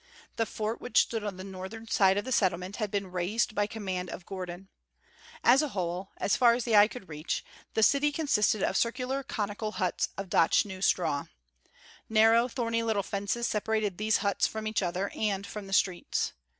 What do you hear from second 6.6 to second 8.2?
the eye could reach the city